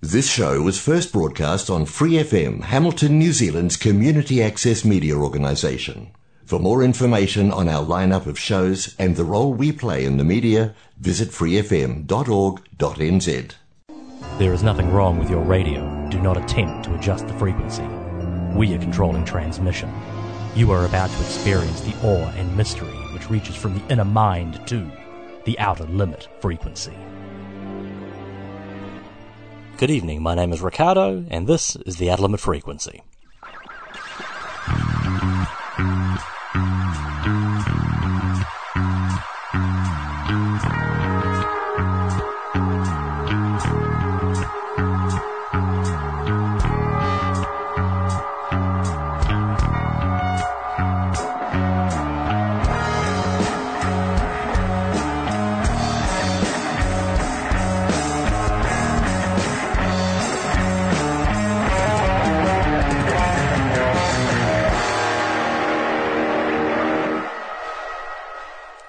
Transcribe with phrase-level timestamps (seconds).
[0.00, 6.12] This show was first broadcast on Free FM, Hamilton, New Zealand's community access media organisation.
[6.44, 10.22] For more information on our lineup of shows and the role we play in the
[10.22, 12.06] media, visit freefm.org.nz.
[14.38, 16.08] There is nothing wrong with your radio.
[16.10, 17.82] Do not attempt to adjust the frequency.
[18.56, 19.92] We are controlling transmission.
[20.54, 24.64] You are about to experience the awe and mystery which reaches from the inner mind
[24.68, 24.88] to
[25.44, 26.94] the outer limit frequency.
[29.78, 33.00] Good evening, my name is Ricardo, and this is the Limit Frequency.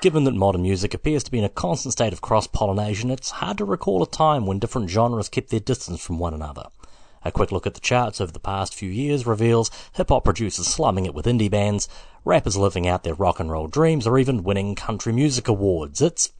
[0.01, 3.31] Given that modern music appears to be in a constant state of cross pollination, it's
[3.31, 6.67] hard to recall a time when different genres kept their distance from one another.
[7.25, 10.67] A quick look at the charts over the past few years reveals hip hop producers
[10.67, 11.89] slumming it with indie bands,
[12.23, 16.01] rappers living out their rock and roll dreams, or even winning country music awards.
[16.01, 16.31] It's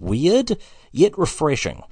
[0.00, 0.56] weird,
[0.90, 1.82] yet refreshing.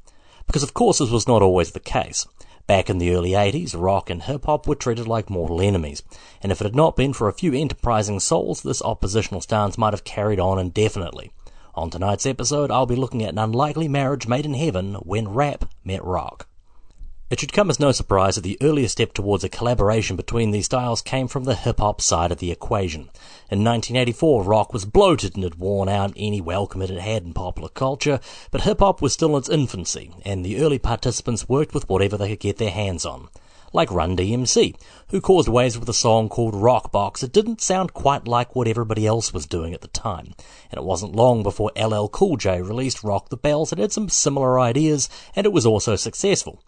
[0.46, 2.27] Because of course this was not always the case.
[2.66, 6.02] Back in the early 80s, rock and hip hop were treated like mortal enemies,
[6.40, 9.92] and if it had not been for a few enterprising souls, this oppositional stance might
[9.92, 11.30] have carried on indefinitely.
[11.74, 15.66] On tonight's episode, I'll be looking at an unlikely marriage made in heaven when rap
[15.84, 16.48] met rock.
[17.30, 20.67] It should come as no surprise that the earliest step towards a collaboration between these
[20.67, 23.08] styles came from the hip hop side of the equation.
[23.50, 27.33] In 1984, rock was bloated and had worn out any welcome it had had in
[27.33, 31.72] popular culture, but hip hop was still in its infancy, and the early participants worked
[31.72, 33.30] with whatever they could get their hands on.
[33.72, 34.77] Like Run DMC,
[35.08, 37.22] who caused waves with a song called Rock Box.
[37.22, 40.34] It didn't sound quite like what everybody else was doing at the time,
[40.70, 44.11] and it wasn't long before LL Cool J released Rock the Bells that had some
[44.11, 46.61] similar ideas, and it was also successful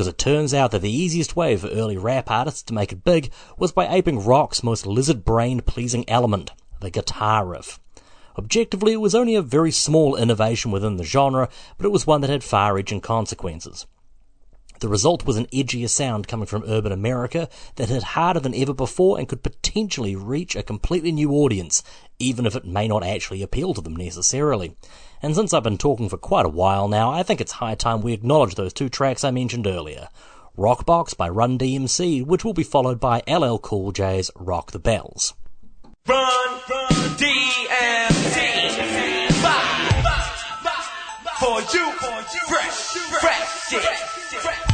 [0.00, 3.04] because it turns out that the easiest way for early rap artists to make it
[3.04, 7.78] big was by aping rock's most lizard-brained pleasing element, the guitar riff.
[8.38, 12.22] Objectively, it was only a very small innovation within the genre, but it was one
[12.22, 13.86] that had far-reaching consequences.
[14.78, 18.72] The result was an edgier sound coming from urban America that hit harder than ever
[18.72, 21.82] before and could potentially reach a completely new audience,
[22.18, 24.74] even if it may not actually appeal to them necessarily.
[25.22, 28.00] And since I've been talking for quite a while now, I think it's high time
[28.00, 30.08] we acknowledge those two tracks I mentioned earlier.
[30.56, 35.34] Rockbox by Run DMC, which will be followed by LL Cool J's Rock the Bells.
[36.06, 36.26] Run,
[36.70, 36.88] run,
[37.18, 38.50] DMC.
[41.40, 41.90] For you,
[42.48, 42.74] fresh,
[43.20, 44.69] fresh funky fresh,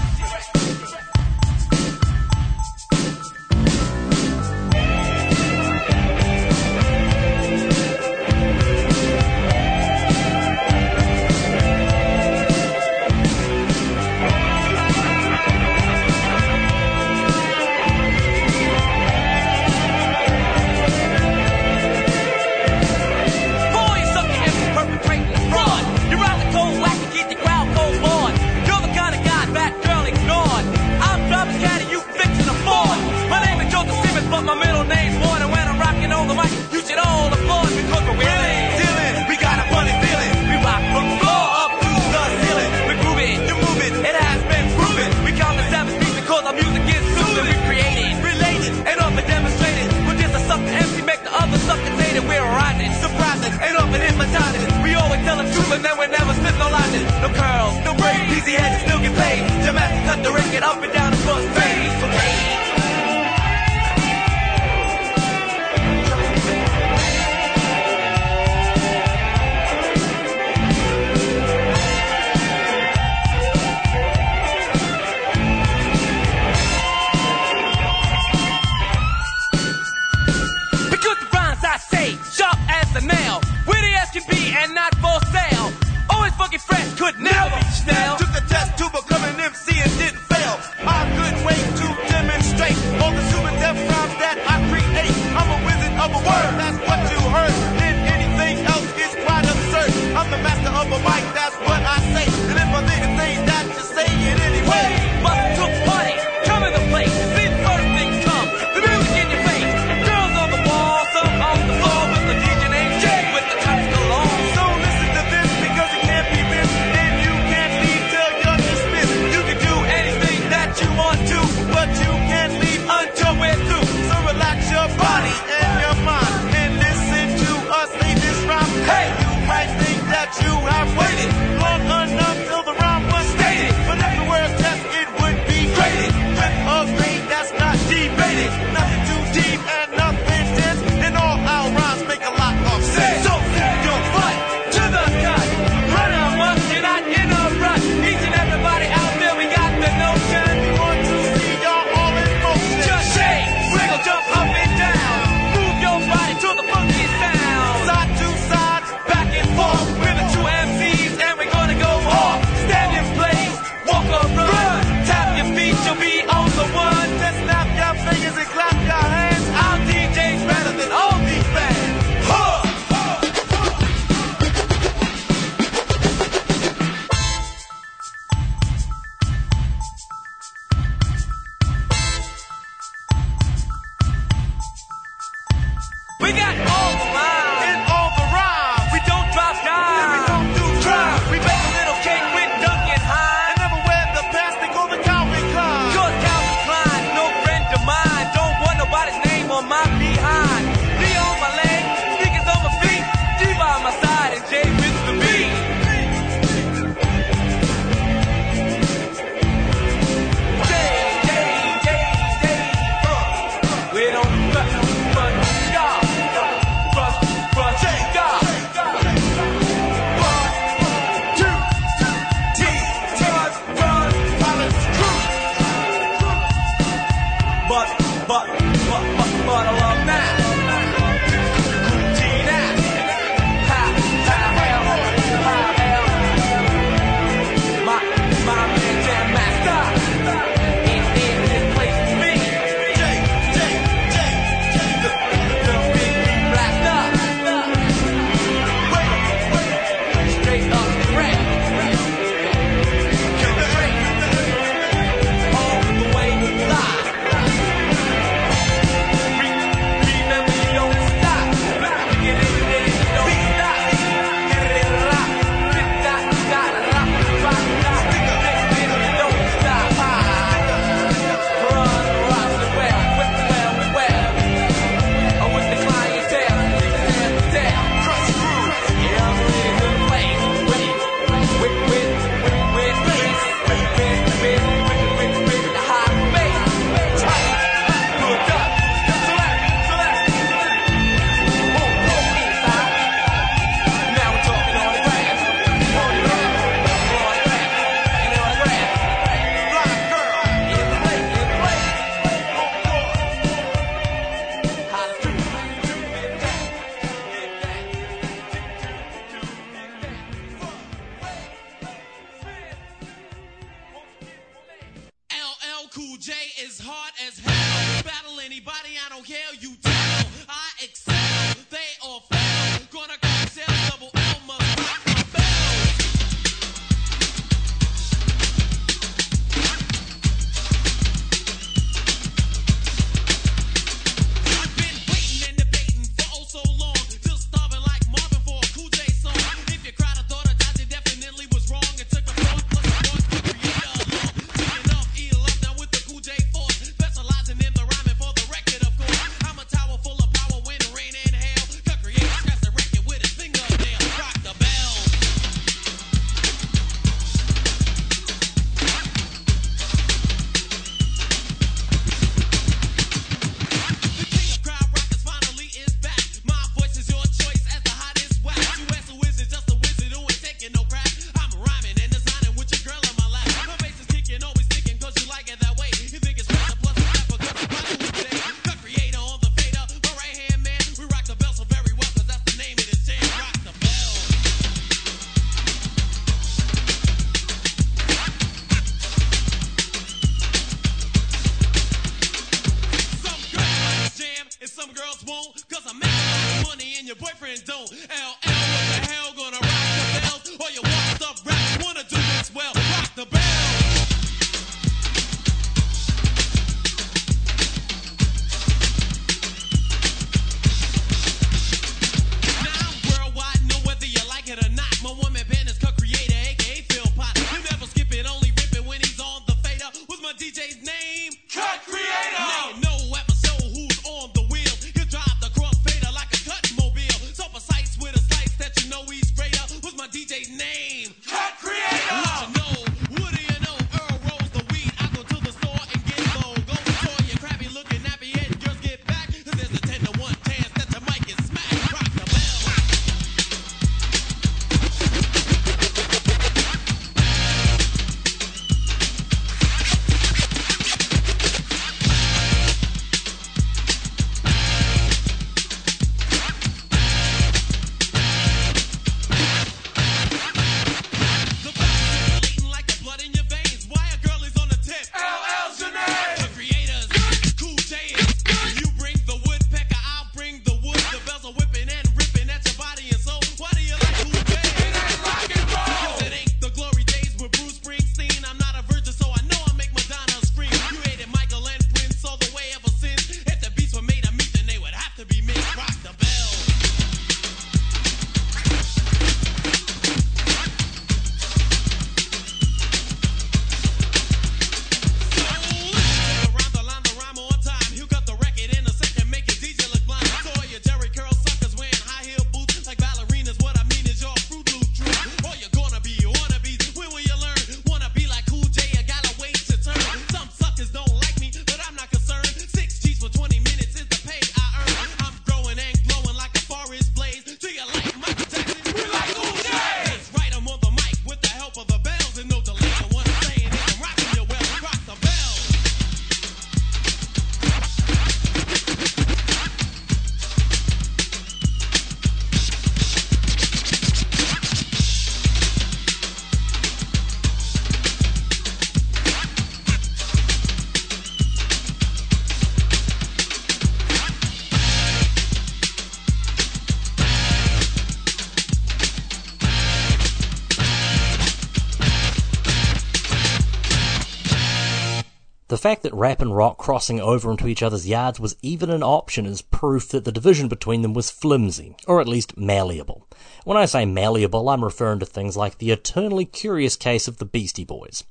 [556.17, 560.09] rap and rock crossing over into each other's yards was even an option is proof
[560.09, 563.27] that the division between them was flimsy, or at least malleable.
[563.65, 567.45] When I say malleable, I'm referring to things like the eternally curious case of the
[567.45, 568.25] Beastie Boys.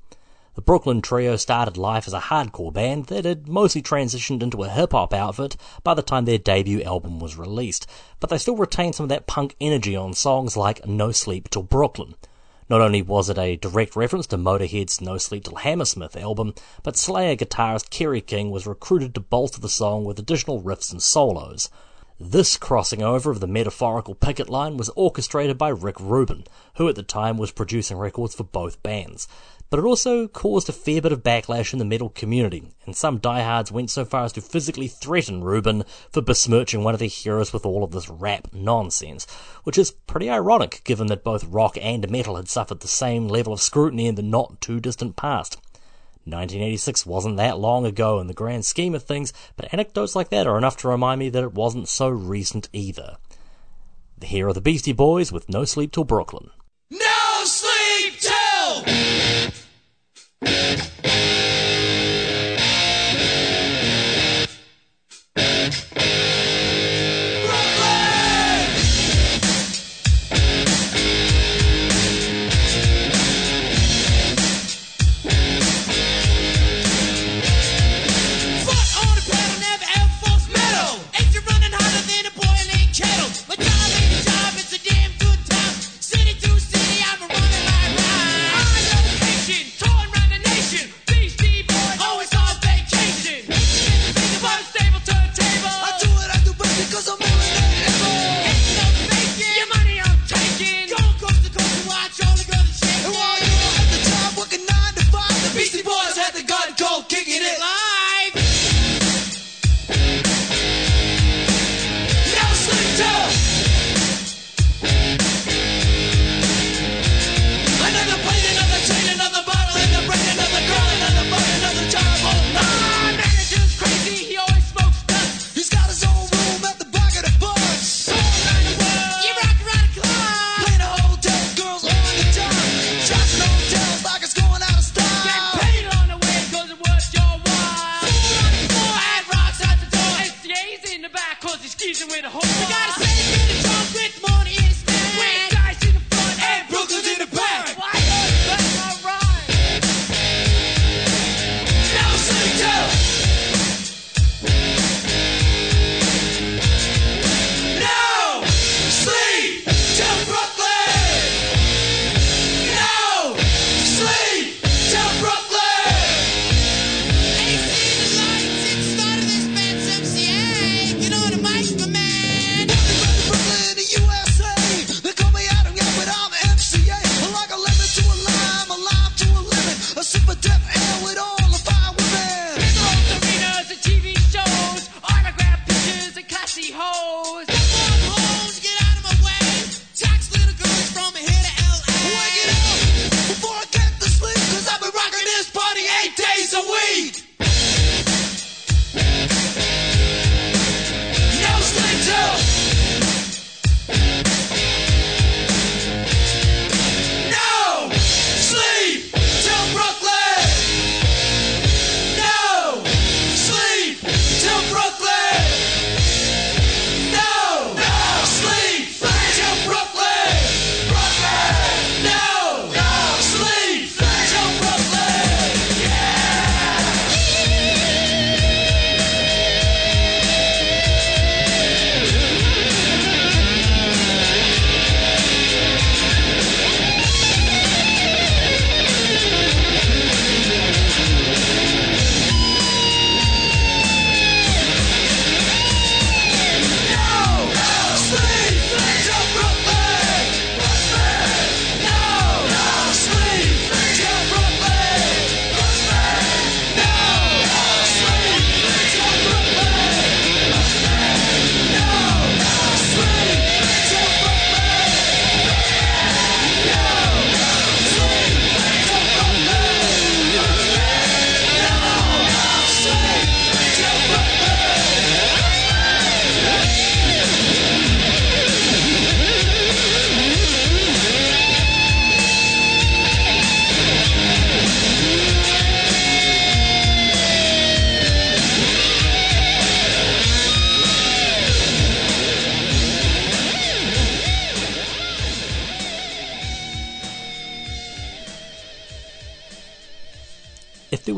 [0.56, 4.70] The Brooklyn Trio started life as a hardcore band that had mostly transitioned into a
[4.70, 7.86] hip hop outfit by the time their debut album was released,
[8.20, 11.64] but they still retained some of that punk energy on songs like No Sleep Till
[11.64, 12.16] Brooklyn.
[12.68, 16.98] Not only was it a direct reference to Motorhead's No Sleep Till Hammersmith album, but
[16.98, 21.70] Slayer guitarist Kerry King was recruited to bolster the song with additional riffs and solos.
[22.20, 26.46] This crossing over of the metaphorical picket line was orchestrated by Rick Rubin,
[26.78, 29.28] who at the time was producing records for both bands.
[29.70, 33.18] But it also caused a fair bit of backlash in the metal community, and some
[33.18, 37.52] diehards went so far as to physically threaten Rubin for besmirching one of their heroes
[37.52, 39.26] with all of this rap nonsense,
[39.64, 43.54] which is pretty ironic given that both rock and metal had suffered the same level
[43.54, 45.58] of scrutiny in the not too distant past.
[46.28, 50.48] 1986 wasn't that long ago in the grand scheme of things, but anecdotes like that
[50.48, 53.18] are enough to remind me that it wasn't so recent either.
[54.24, 56.50] Here are the Beastie Boys with No Sleep Till Brooklyn.
[56.90, 59.25] No sleep till.
[60.46, 61.45] Música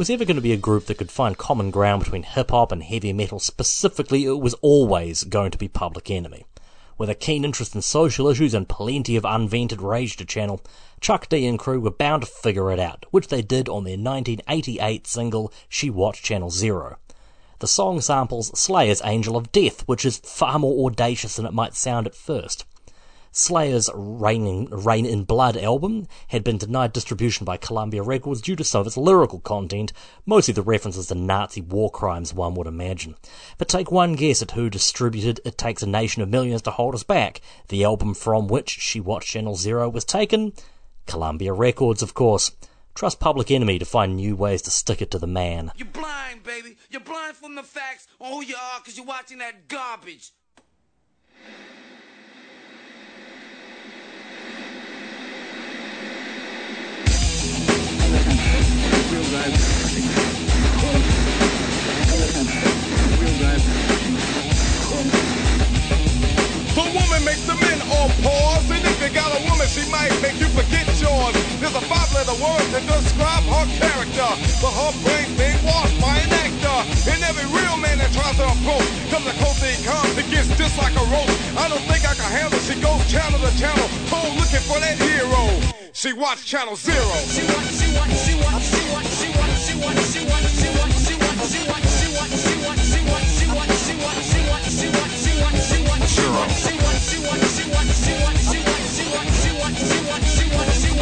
[0.08, 2.72] was ever going to be a group that could find common ground between hip hop
[2.72, 6.46] and heavy metal specifically, it was always going to be Public Enemy.
[6.98, 10.62] With a keen interest in social issues and plenty of unvented rage to channel,
[11.02, 13.98] Chuck D and crew were bound to figure it out, which they did on their
[13.98, 17.00] 1988 single She Watched Channel Zero.
[17.60, 21.76] The song samples Slayer's Angel of Death, which is far more audacious than it might
[21.76, 22.64] sound at first.
[23.38, 28.56] Slayer's Reign in, Reign in Blood album had been denied distribution by Columbia Records due
[28.56, 29.94] to some of its lyrical content,
[30.26, 33.16] mostly the references to Nazi war crimes one would imagine.
[33.60, 36.96] But take one guess at who distributed It Takes a Nation of Millions to Hold
[36.96, 40.54] Us Back, the album from which She Watched Channel Zero was taken?
[41.06, 42.52] Columbia Records, of course.
[42.96, 45.72] Trust Public Enemy to find new ways to stick it to the man.
[45.76, 46.76] You're blind, baby.
[46.90, 50.32] You're blind from the facts on who you are because you're watching that garbage.
[86.48, 86.96] Channel Zero.
[87.28, 88.37] She want, she want, she want,
[96.18, 96.48] zero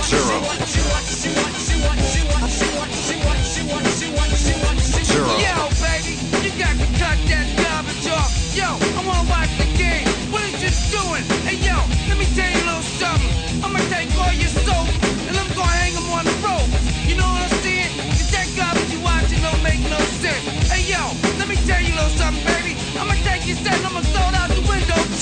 [0.07, 0.84] zero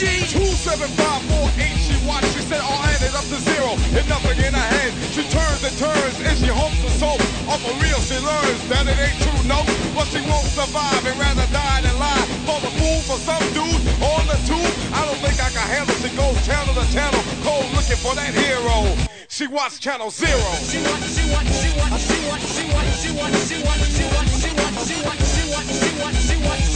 [0.04, 0.28] G.
[0.28, 1.80] Two seven five four eight.
[1.80, 2.28] She watched.
[2.36, 4.92] She said all added up to zero and nothing in her hand.
[5.16, 7.24] She turns and turns and she hopes the soap.
[7.48, 9.42] Off for real, she learns that it ain't true.
[9.48, 9.64] No,
[9.96, 12.26] but she won't survive and rather die than lie.
[12.44, 14.74] For the fool for some dude on the tube.
[14.92, 15.96] I don't think I can handle.
[16.04, 18.84] She goes channel to channel, cold looking for that hero.
[19.32, 20.36] She watched Channel Zero.
[20.68, 24.06] She want, she want, she want, she want, she want, she want, she want, she
[24.12, 26.73] want, she want, she want, she want, she want, she want,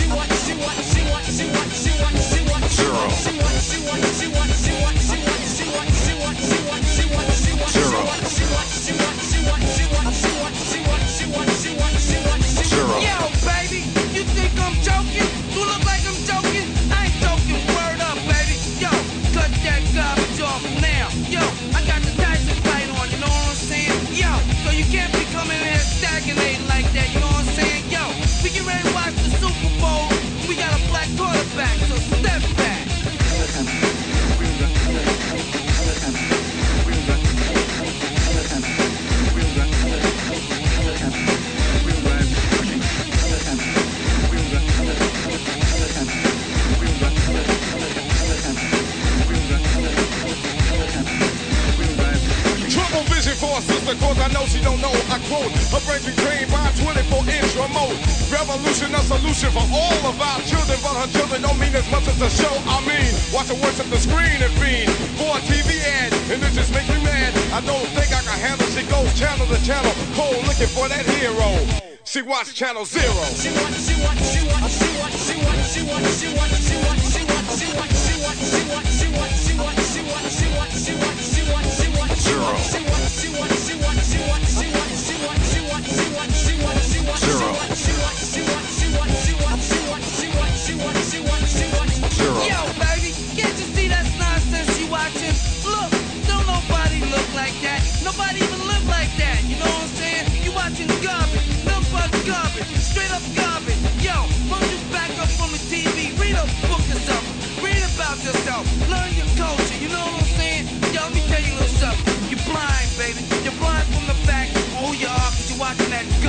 [2.77, 3.07] zero.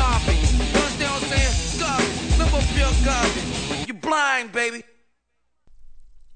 [0.08, 0.52] Garbage.
[2.76, 3.04] You?
[3.04, 3.86] Garbage.
[3.86, 4.84] You're blind, baby.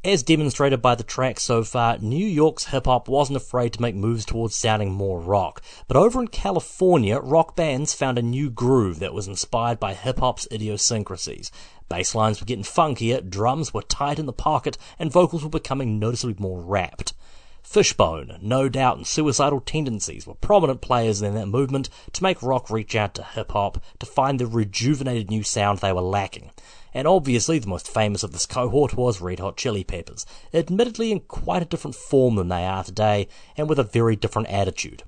[0.04, 3.94] As demonstrated by the track so far, New York's hip hop wasn't afraid to make
[3.94, 5.62] moves towards sounding more rock.
[5.86, 10.18] But over in California, rock bands found a new groove that was inspired by hip
[10.18, 11.52] hop's idiosyncrasies.
[11.88, 16.00] Bass lines were getting funkier, drums were tight in the pocket, and vocals were becoming
[16.00, 17.14] noticeably more rapped.
[17.62, 22.68] Fishbone, No Doubt, and Suicidal Tendencies were prominent players in that movement to make rock
[22.68, 26.50] reach out to hip hop to find the rejuvenated new sound they were lacking.
[26.92, 31.20] And obviously, the most famous of this cohort was Red Hot Chili Peppers, admittedly in
[31.20, 35.04] quite a different form than they are today, and with a very different attitude.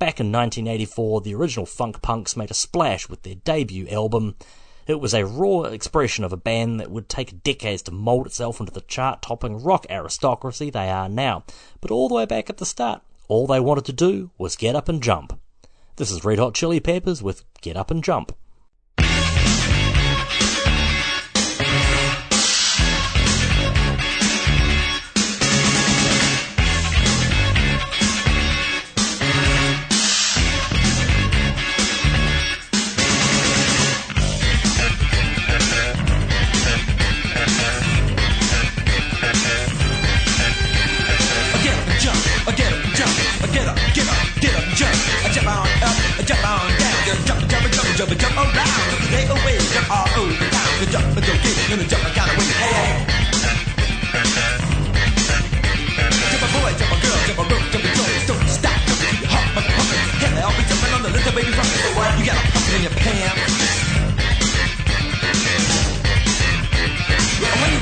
[0.00, 4.34] Back in 1984, the original Funk Punks made a splash with their debut album.
[4.86, 8.58] It was a raw expression of a band that would take decades to mould itself
[8.58, 11.44] into the chart topping rock aristocracy they are now.
[11.80, 14.74] But all the way back at the start, all they wanted to do was get
[14.74, 15.38] up and jump.
[15.96, 18.32] This is Red Hot Chili Peppers with Get Up and Jump.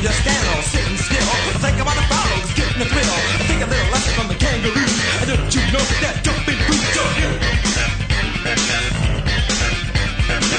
[0.02, 1.28] You stand sitting still,
[1.60, 3.20] think about the follows, getting the thrill.
[3.44, 4.88] Think a little lesson from the kangaroo.
[5.20, 7.36] And don't you know that jumping boots jump in?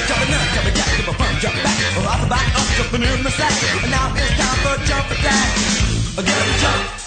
[0.06, 1.78] Jumping up, jumping jack, jump a front, jump back.
[2.06, 3.54] Off the back, up, jumping in the sack.
[3.82, 5.48] And now it's time for a jump attack.
[6.22, 7.01] Get jump.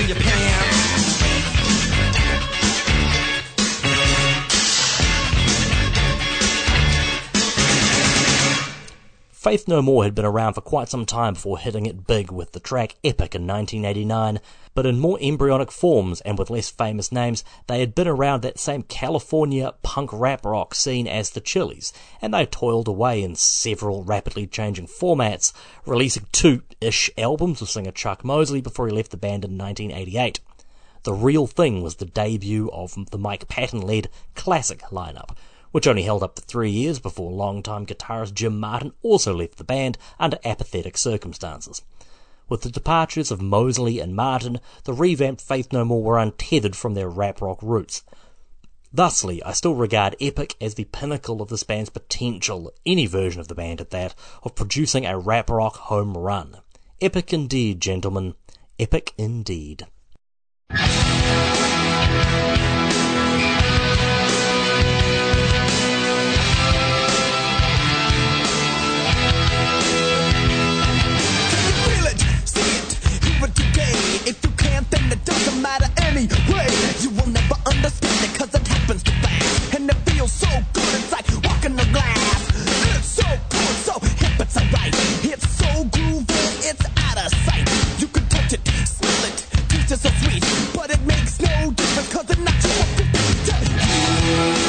[0.00, 0.73] In your pants.
[9.44, 12.52] Faith No More had been around for quite some time before hitting it big with
[12.52, 14.40] the track Epic in 1989,
[14.72, 18.58] but in more embryonic forms and with less famous names, they had been around that
[18.58, 24.02] same California punk rap rock scene as the Chili's, and they toiled away in several
[24.02, 25.52] rapidly changing formats,
[25.84, 30.40] releasing two-ish albums with singer Chuck Mosley before he left the band in 1988.
[31.02, 35.36] The Real Thing was the debut of the Mike Patton-led classic lineup,
[35.74, 39.64] which only held up for three years before longtime guitarist Jim Martin also left the
[39.64, 41.82] band under apathetic circumstances.
[42.48, 46.94] With the departures of Mosley and Martin, the revamped Faith No More were untethered from
[46.94, 48.04] their rap rock roots.
[48.92, 53.48] Thusly, I still regard Epic as the pinnacle of this band's potential, any version of
[53.48, 56.58] the band at that, of producing a rap rock home run.
[57.00, 58.36] Epic indeed, gentlemen.
[58.78, 59.88] Epic indeed.
[75.06, 76.68] You it doesn't matter anyway.
[77.00, 79.74] You will never understand it cause it happens too fast.
[79.74, 82.48] And it feels so good, it's like walking the glass.
[82.96, 84.94] It's so cool, so hip, it's alright.
[85.24, 87.68] It's so groovy, it's out of sight.
[88.00, 90.44] You can touch it, smell it, taste it so sweet.
[90.74, 92.74] But it makes no difference cause it knocks you
[94.58, 94.63] You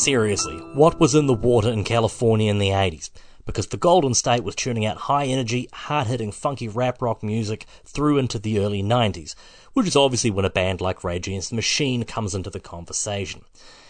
[0.00, 3.10] Seriously, what was in the water in California in the 80s?
[3.44, 7.66] Because the Golden State was churning out high energy, hard hitting, funky rap rock music
[7.84, 9.34] through into the early 90s,
[9.74, 13.44] which is obviously when a band like Rage Against the Machine comes into the conversation.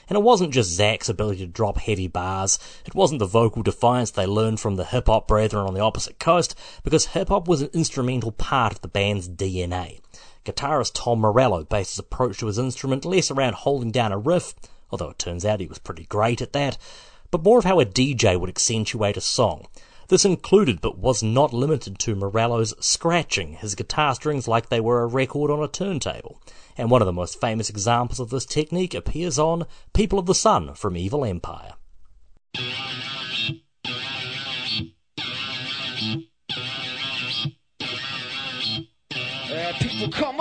[0.09, 4.11] And it wasn't just Zach's ability to drop heavy bars, it wasn't the vocal defiance
[4.11, 7.62] they learned from the hip hop brethren on the opposite coast, because hip hop was
[7.62, 10.01] an instrumental part of the band's DNA.
[10.44, 14.57] Guitarist Tom Morello based his approach to his instrument less around holding down a riff,
[14.90, 16.76] although it turns out he was pretty great at that,
[17.31, 19.66] but more of how a DJ would accentuate a song.
[20.11, 25.03] This included, but was not limited to, Morello's scratching his guitar strings like they were
[25.03, 26.40] a record on a turntable.
[26.76, 30.35] And one of the most famous examples of this technique appears on People of the
[30.35, 31.74] Sun from Evil Empire.
[39.53, 40.39] Uh, people come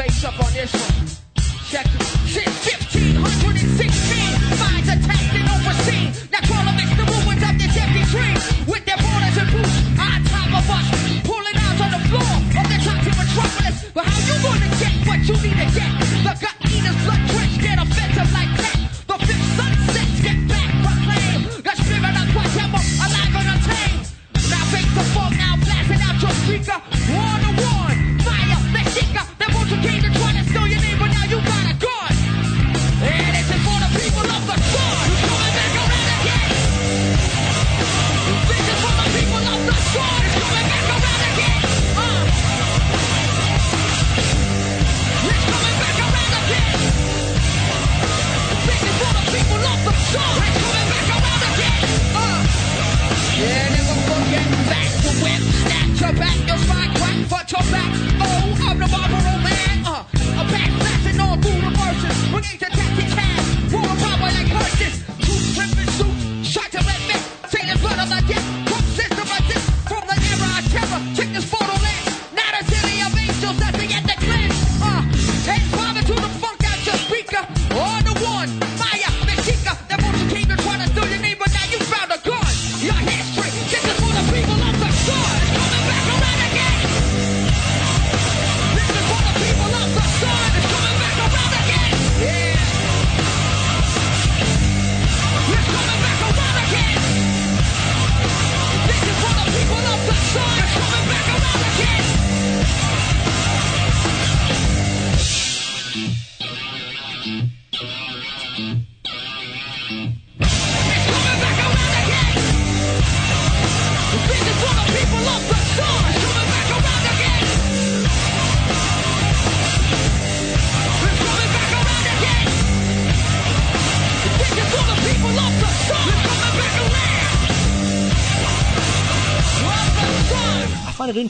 [0.00, 1.04] bass up on this one.
[1.68, 2.00] Check it.
[2.24, 2.56] Since
[3.20, 3.20] 1516,
[4.56, 6.08] minds attacked and overseen.
[6.32, 8.36] Now call them the ruins of this empty dream.
[8.64, 10.86] With their borders and boots on top of us.
[11.28, 13.76] Pulling out on the floor of the toxic metropolis.
[13.92, 15.92] But how you gonna get what you need to get?
[16.24, 18.76] The gut eaters, blood drenched, get offensive like that.
[19.04, 21.44] The fifth sunsets get back proclaimed.
[21.60, 24.04] The spirit of Guatemala alive and untamed.
[24.48, 26.78] Now face the fog, now blasting out your speaker.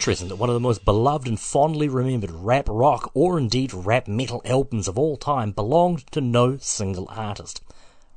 [0.00, 4.08] Interesting that one of the most beloved and fondly remembered rap rock or indeed rap
[4.08, 7.60] metal albums of all time belonged to no single artist.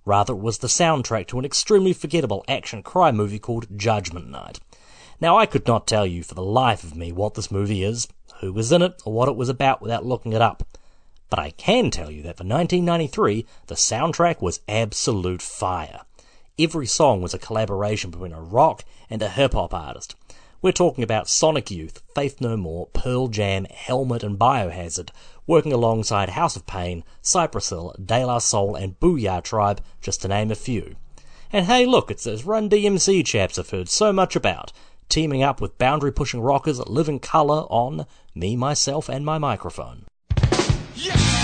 [0.06, 4.62] Rather, it was the soundtrack to an extremely forgettable action crime movie called Judgment Night.
[5.20, 8.08] Now, I could not tell you for the life of me what this movie is,
[8.40, 10.64] who was in it, or what it was about without looking it up.
[11.30, 16.04] But I can tell you that for 1993, the soundtrack was absolute fire.
[16.58, 20.16] Every song was a collaboration between a rock and a hip hop artist.
[20.64, 25.10] We're talking about Sonic Youth, Faith No More, Pearl Jam, Helmet, and Biohazard,
[25.46, 30.30] working alongside House of Pain, Cypress Hill, De La Soul, and Boo-Yaa T.R.I.B.E., just to
[30.30, 30.96] name a few.
[31.52, 34.72] And hey, look, it's those Run DMC chaps I've heard so much about,
[35.10, 40.06] teaming up with boundary pushing rockers Living Colour on Me, Myself, and My Microphone.
[40.96, 41.43] Yes,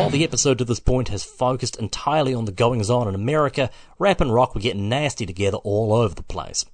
[0.00, 3.68] While the episode to this point has focused entirely on the goings on in America,
[3.98, 6.64] rap and rock were getting nasty together all over the place.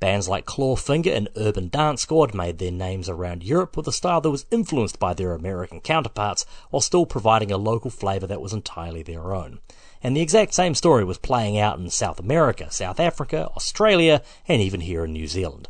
[0.00, 4.20] Bands like Clawfinger and Urban Dance Squad made their names around Europe with a style
[4.20, 8.52] that was influenced by their American counterparts while still providing a local flavour that was
[8.52, 9.60] entirely their own.
[10.02, 14.60] And the exact same story was playing out in South America, South Africa, Australia, and
[14.60, 15.68] even here in New Zealand.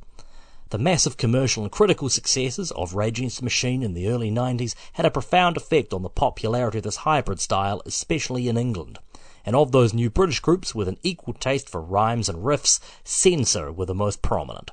[0.75, 4.75] The massive commercial and critical successes of Rage Against the Machine in the early 90s
[4.95, 8.99] had a profound effect on the popularity of this hybrid style, especially in England.
[9.47, 13.71] And of those new British groups with an equal taste for rhymes and riffs, Senser
[13.71, 14.73] were the most prominent.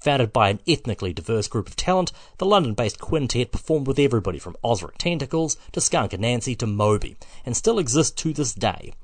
[0.00, 4.56] Founded by an ethnically diverse group of talent, the London-based quintet performed with everybody from
[4.64, 8.94] Ozric Tentacles to Skunk Anansie to Moby, and still exists to this day.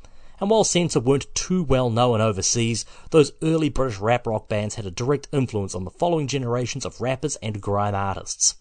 [0.40, 4.86] And while Senser weren't too well known overseas, those early British rap rock bands had
[4.86, 8.54] a direct influence on the following generations of rappers and grime artists.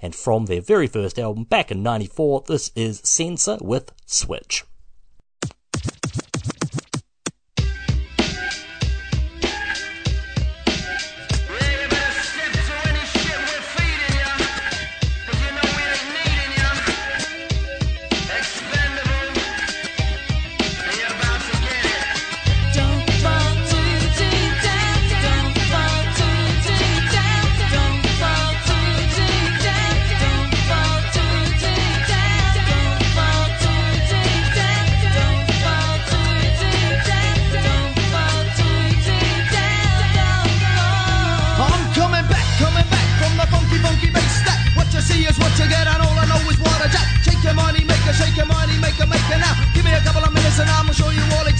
[0.00, 4.64] And from their very first album back in 94, this is Senser with Switch.
[48.98, 49.52] Now.
[49.74, 51.55] Give me a couple of minutes and I'm gonna show you all again.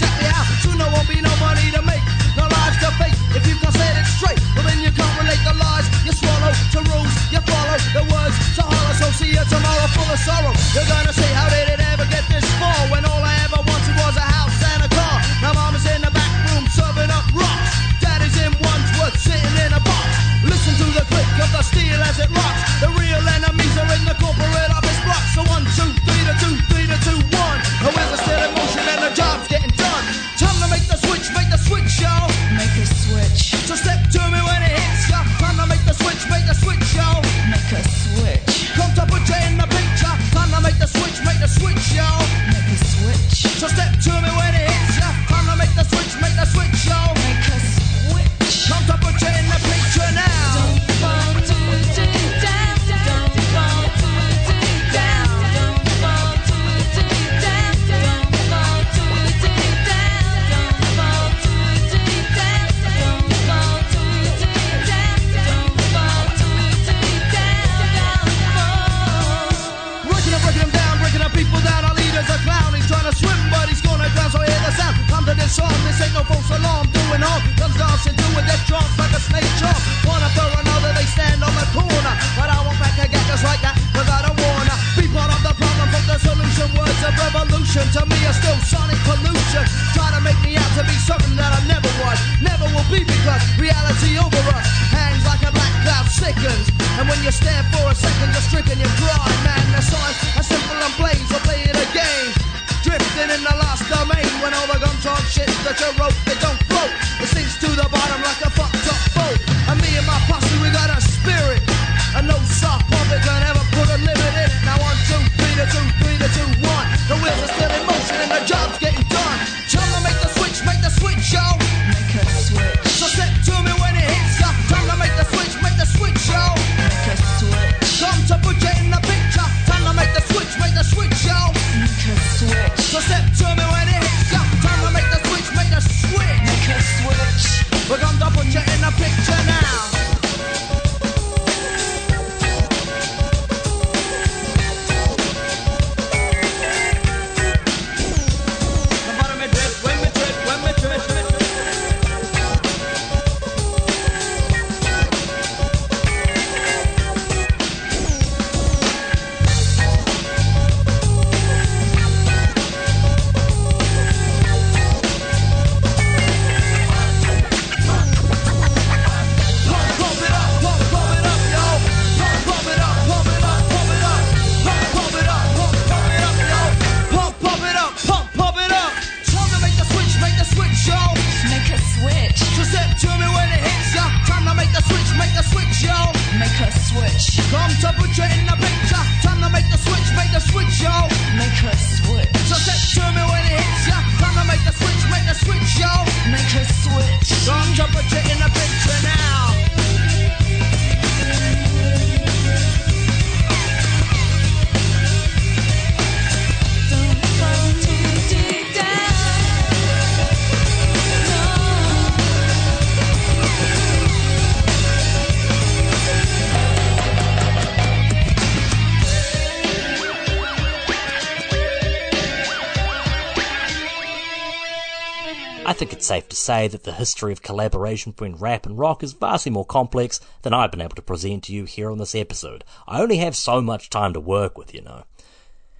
[225.67, 229.03] I think it's safe to say that the history of collaboration between rap and rock
[229.03, 232.15] is vastly more complex than I've been able to present to you here on this
[232.15, 232.63] episode.
[232.87, 235.03] I only have so much time to work with, you know.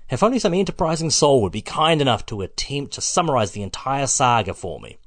[0.09, 4.07] If only some enterprising soul would be kind enough to attempt to summarize the entire
[4.07, 4.97] saga for me.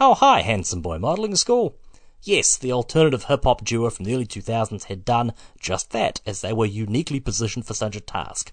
[0.00, 1.76] Oh, hi, handsome boy modeling school.
[2.20, 6.40] Yes, the alternative hip hop duo from the early 2000s had done just that, as
[6.40, 8.52] they were uniquely positioned for such a task.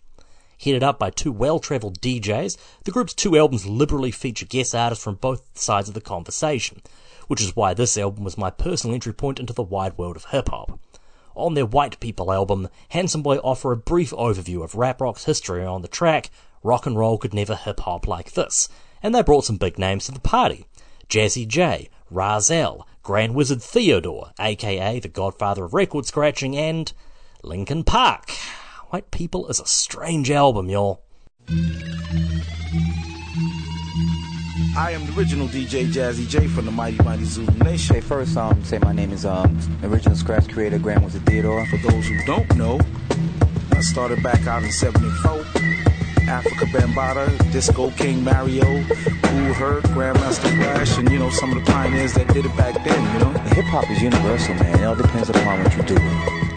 [0.64, 5.04] Headed up by two well travelled DJs, the group's two albums liberally feature guest artists
[5.04, 6.84] from both sides of the conversation,
[7.28, 10.26] which is why this album was my personal entry point into the wide world of
[10.26, 10.80] hip hop.
[11.34, 15.66] On their White People album, Handsome Boy offer a brief overview of rap rock's history
[15.66, 16.30] on the track
[16.62, 18.70] Rock and Roll Could Never Hip Hop Like This,
[19.02, 20.68] and they brought some big names to the party.
[21.10, 26.94] Jazzy Jay, Rahzel, Grand Wizard Theodore, aka the godfather of record scratching, and
[27.42, 28.32] Linkin Park.
[28.92, 31.02] White People is a strange album, y'all.
[34.76, 37.96] I am the original DJ Jazzy Jay from the Mighty Mighty Zulu Nation.
[37.96, 41.66] Hey, first, um, say my name is um, original scratch creator Grand Wizard Theodore.
[41.68, 42.82] For those who don't know,
[43.72, 45.38] I started back out in 74.
[46.28, 51.72] Afrika Bambaataa, Disco King Mario, Kool Herc, Grandmaster Flash, and you know, some of the
[51.72, 53.40] pioneers that did it back then, you know.
[53.56, 54.80] Hip hop is universal, man.
[54.82, 56.51] It all depends upon what you do.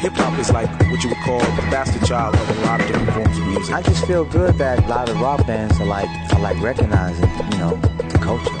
[0.00, 2.86] Hip hop is like what you would call the bastard child of a lot of
[2.86, 3.74] different forms of music.
[3.74, 7.28] I just feel good that a lot of rock bands are like are like recognizing,
[7.52, 7.76] you know,
[8.08, 8.56] the culture.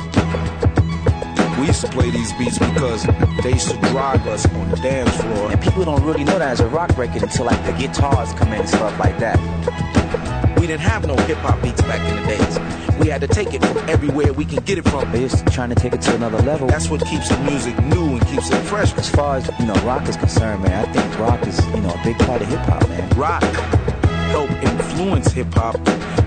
[1.58, 3.06] We used to play these beats because
[3.42, 5.50] they used to drive us on the dance floor.
[5.50, 8.52] And people don't really know that as a rock record until like the guitars come
[8.52, 9.99] in and stuff like that.
[10.58, 12.98] We didn't have no hip hop beats back in the days.
[12.98, 15.10] We had to take it from everywhere we can get it from.
[15.12, 16.68] They're just trying to take it to another level.
[16.68, 18.92] That's what keeps the music new and keeps it fresh.
[18.94, 21.90] As far as you know, rock is concerned, man, I think rock is you know
[21.90, 23.08] a big part of hip hop, man.
[23.18, 23.42] Rock
[24.30, 25.76] help influence hip hop.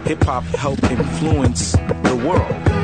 [0.06, 2.83] Hip hop help influence the world.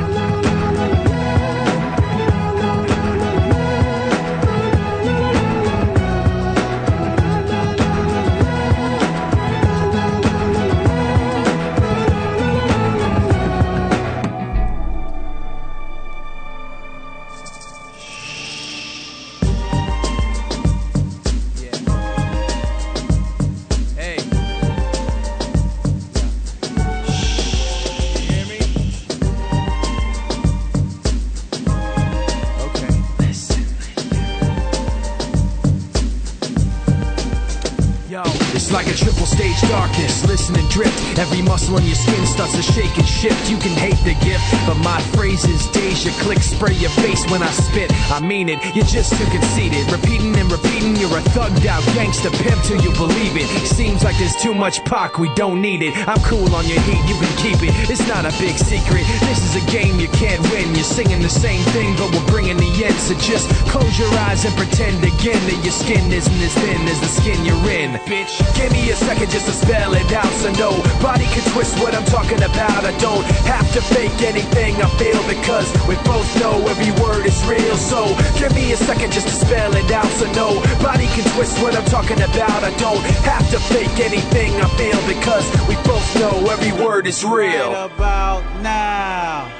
[46.02, 47.90] Deja click spray your face when I spit.
[48.10, 49.90] I mean it, you're just too conceited.
[49.92, 50.89] Repeating and repeating,
[51.34, 53.46] thugged out gangster pimp till you believe it.
[53.66, 55.92] Seems like there's too much Pac, we don't need it.
[56.08, 57.72] I'm cool on your heat, you can keep it.
[57.90, 59.04] It's not a big secret.
[59.28, 60.74] This is a game you can't win.
[60.74, 62.96] You're singing the same thing, but we're bringing the end.
[62.96, 67.00] So just close your eyes and pretend again that your skin isn't as thin as
[67.00, 67.92] the skin you're in.
[68.08, 71.94] Bitch, give me a second just to spell it out so nobody can twist what
[71.94, 72.84] I'm talking about.
[72.84, 77.38] I don't have to fake anything I feel because we both know every word is
[77.46, 77.76] real.
[77.76, 81.76] So give me a second just to spell it out so nobody can twist what
[81.76, 82.62] I'm talking about.
[82.62, 87.24] I don't have to fake anything I feel because we both know every word is
[87.24, 87.72] real.
[87.72, 89.50] Right about now,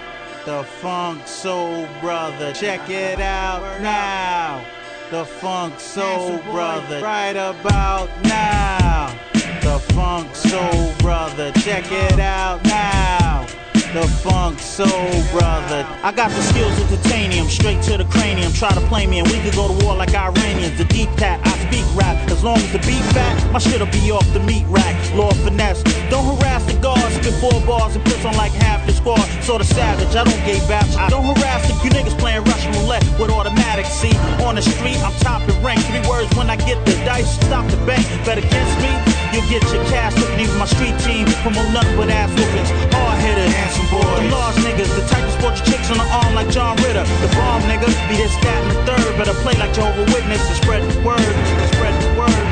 [0.44, 2.53] the Funk Soul Brother.
[2.53, 4.64] Check it out now.
[5.11, 7.01] The Funk Soul Brother.
[7.03, 9.14] Right about now,
[9.62, 11.53] the Funk Soul Brother.
[11.53, 13.20] Check it out now.
[13.93, 14.86] The Funk Soul
[15.34, 15.82] Brother.
[16.07, 18.53] I got the skills of titanium, straight to the cranium.
[18.53, 20.78] Try to play me, and we could go to war like Iranians.
[20.78, 22.14] The deep cat, I speak rap.
[22.30, 24.95] As long as the beat fat, my shit'll be off the meat rack.
[25.16, 25.82] Lord finesse.
[26.09, 29.26] Don't harass the guards, spit four bars and piss on like half the squad.
[29.43, 30.95] Sort of savage, I don't gay baps.
[30.95, 33.86] I don't harass if you niggas playing Russian roulette with automatic.
[33.86, 34.14] See,
[34.47, 35.80] on the street, I'm top and rank.
[35.91, 38.07] Three words when I get the dice, stop the bank.
[38.24, 38.95] Bet against me,
[39.33, 40.41] you'll get your cash looking.
[40.41, 42.70] Even my street team, promote nothing but ass whoopings.
[42.95, 44.05] Hard hitters, handsome boys.
[44.05, 47.05] The large niggas, the type of sport your chicks on the arm like John Ritter.
[47.22, 49.18] The bomb nigga, be this, that, and the third.
[49.18, 51.35] Better play like Jehovah Witness and spread the word.
[51.74, 52.49] Spread the word.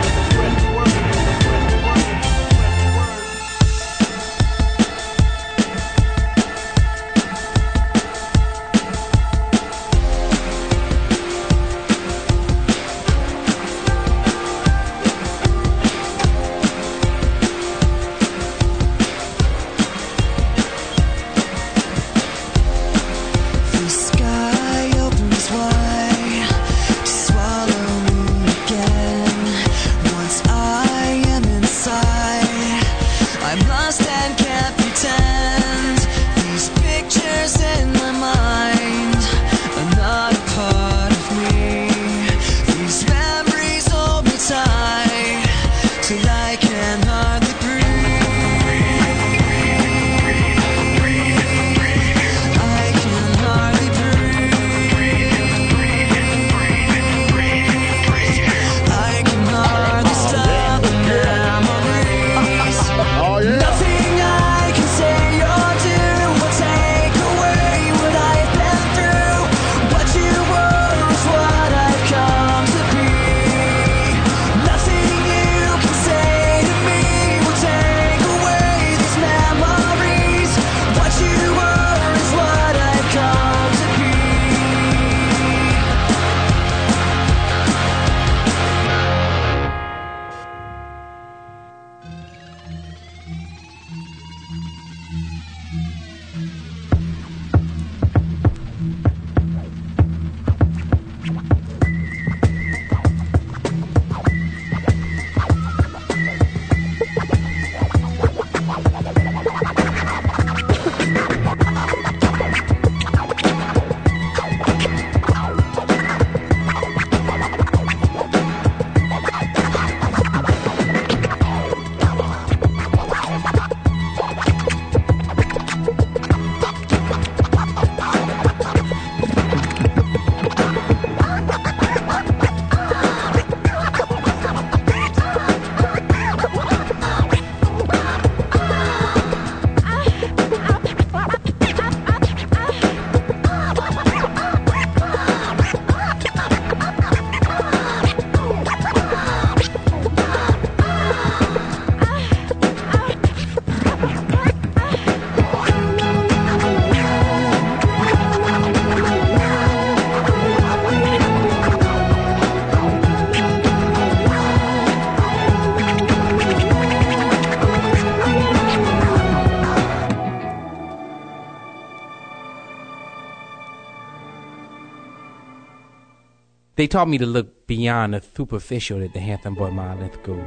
[176.78, 180.40] They taught me to look beyond the superficial at the Handsome Boy Modeling School.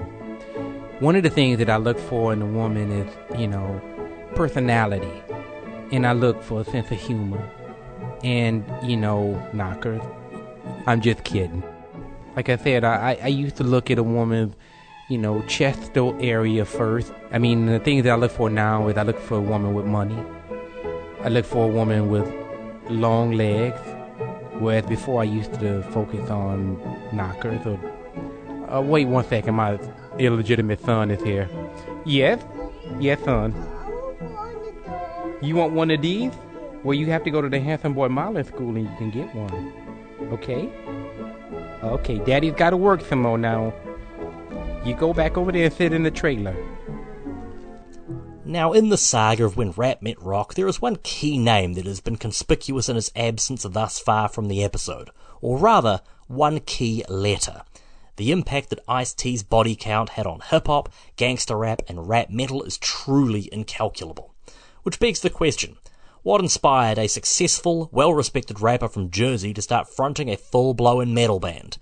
[1.02, 3.82] One of the things that I look for in a woman is, you know,
[4.34, 5.12] personality.
[5.92, 7.46] And I look for a sense of humor.
[8.24, 10.02] And, you know, knockers.
[10.88, 11.64] I'm just kidding.
[12.38, 14.56] Like I said, I, I- used to look at a woman's,
[15.10, 17.12] you know, chest area first.
[17.34, 19.74] I mean, the things that I look for now is I look for a woman
[19.74, 20.24] with money.
[21.24, 22.34] I look for a woman with
[22.90, 23.82] long legs.
[24.62, 26.80] Whereas before I used to focus on
[27.12, 27.80] knockers or.
[28.72, 29.80] Uh, wait one second, my
[30.20, 31.50] illegitimate son is here.
[32.06, 32.42] Yes?
[33.00, 33.56] Yes, son.
[35.42, 36.32] You want one of these?
[36.84, 39.34] Well, you have to go to the Handsome Boy Modeling School and you can get
[39.34, 39.74] one.
[40.32, 40.70] Okay?
[41.84, 43.74] Okay, Daddy's got to work some more now.
[44.86, 46.56] You go back over there and sit in the trailer.
[48.52, 51.86] Now, in the saga of when rap met rock, there is one key name that
[51.86, 57.06] has been conspicuous in its absence thus far from the episode, or rather, one key
[57.08, 57.62] letter.
[58.18, 62.30] The impact that Ice T's body count had on hip hop, gangster rap, and rap
[62.30, 64.34] metal is truly incalculable.
[64.84, 65.78] Which begs the question
[66.22, 71.14] what inspired a successful, well respected rapper from Jersey to start fronting a full blown
[71.14, 71.78] metal band?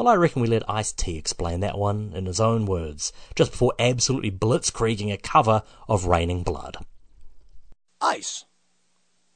[0.00, 3.50] Well, I reckon we let Ice T explain that one in his own words, just
[3.50, 6.78] before absolutely blitzkrieging a cover of Raining Blood.
[8.00, 8.46] Ice.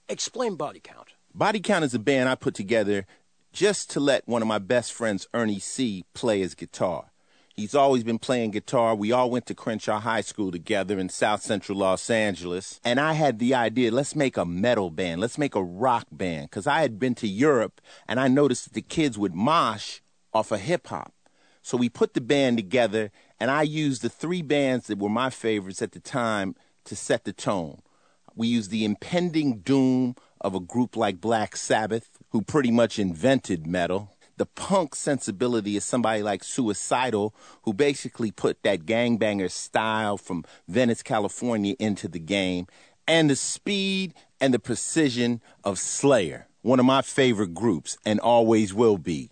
[0.09, 1.09] Explain body count.
[1.35, 3.05] Body Count is a band I put together
[3.53, 7.11] just to let one of my best friends, Ernie C., play his guitar.
[7.55, 8.95] He's always been playing guitar.
[8.95, 12.81] We all went to Crenshaw High School together in South Central Los Angeles.
[12.83, 16.49] And I had the idea let's make a metal band, let's make a rock band.
[16.49, 20.01] Because I had been to Europe and I noticed that the kids would mosh
[20.35, 21.15] off of hip hop.
[21.63, 23.11] So we put the band together
[23.41, 27.25] and I used the three bands that were my favorites at the time to set
[27.25, 27.81] the tone.
[28.35, 33.67] We used the impending doom of a group like Black Sabbath, who pretty much invented
[33.67, 34.11] metal.
[34.37, 41.03] The punk sensibility of somebody like Suicidal, who basically put that gangbanger style from Venice,
[41.03, 42.67] California into the game.
[43.07, 48.75] And the speed and the precision of Slayer, one of my favorite groups and always
[48.75, 49.31] will be.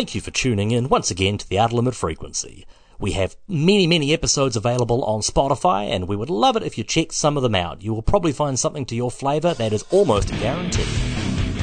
[0.00, 2.64] Thank you for tuning in once again to the Outer Limit Frequency.
[2.98, 6.84] We have many, many episodes available on Spotify, and we would love it if you
[6.84, 7.82] checked some of them out.
[7.82, 10.86] You will probably find something to your flavour that is almost a guarantee.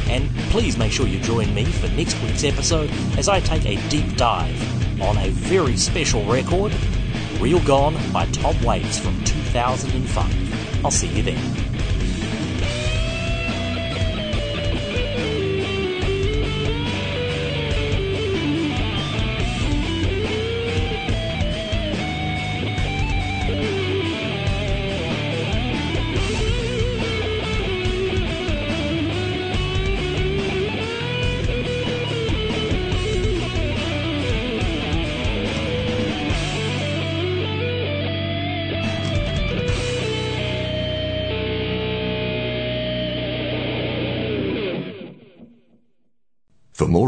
[0.07, 3.89] And please make sure you join me for next week's episode as I take a
[3.89, 6.75] deep dive on a very special record,
[7.39, 10.85] Real Gone by Tom Waits from 2005.
[10.85, 11.76] I'll see you then.